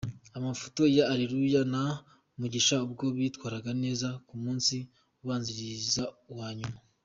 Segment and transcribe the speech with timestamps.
[0.37, 1.83] Amafoto ya Areruya na
[2.39, 4.75] Mugisha ubwo bitwaraga neza ku munsi
[5.21, 6.79] ubanziriza uwa nyuma.